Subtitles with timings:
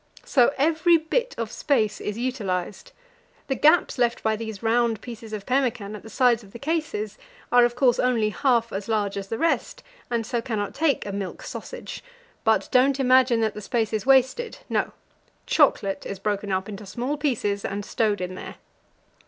[0.25, 2.91] So every bit of space is utilized.
[3.45, 7.19] The gaps left by these round pieces of pemmican at the sides of the cases
[7.51, 11.11] are, of course, only half as large as the rest, and so cannot take a
[11.11, 12.03] milk sausage;
[12.43, 14.57] but don't imagine that the space is wasted.
[14.69, 14.91] No;
[15.45, 18.55] chocolate is broken up into small pieces and stowed in there.